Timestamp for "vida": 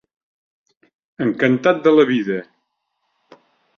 2.13-2.39